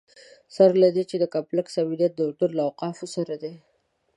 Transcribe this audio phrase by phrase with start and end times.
[0.55, 3.53] سره له دې چې د کمپلکس امنیت د اردن له اوقافو سره دی.